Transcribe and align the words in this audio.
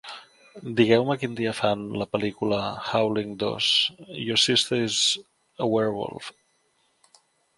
Digueu-me 0.77 1.15
quin 1.23 1.35
dia 1.39 1.51
fan 1.57 1.83
la 2.01 2.07
pel·lícula: 2.15 2.61
"Howling 2.93 3.35
II: 3.45 4.07
Your 4.21 4.41
Sister 4.47 4.81
is 4.89 4.97
a 5.67 5.71
Werewolf". 5.75 6.33